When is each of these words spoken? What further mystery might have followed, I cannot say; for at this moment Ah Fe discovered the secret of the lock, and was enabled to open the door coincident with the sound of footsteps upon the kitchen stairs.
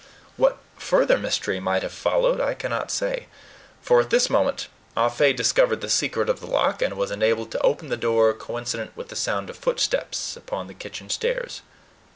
What 0.35 0.57
further 0.79 1.15
mystery 1.19 1.59
might 1.59 1.83
have 1.83 1.93
followed, 1.93 2.39
I 2.41 2.55
cannot 2.55 2.89
say; 2.89 3.27
for 3.83 4.01
at 4.01 4.09
this 4.09 4.31
moment 4.31 4.67
Ah 4.97 5.09
Fe 5.09 5.31
discovered 5.31 5.79
the 5.81 5.91
secret 5.91 6.27
of 6.27 6.39
the 6.39 6.47
lock, 6.47 6.81
and 6.81 6.95
was 6.97 7.11
enabled 7.11 7.51
to 7.51 7.61
open 7.61 7.89
the 7.89 7.97
door 7.97 8.33
coincident 8.33 8.97
with 8.97 9.09
the 9.09 9.15
sound 9.15 9.51
of 9.51 9.57
footsteps 9.57 10.35
upon 10.35 10.65
the 10.65 10.73
kitchen 10.73 11.07
stairs. 11.11 11.61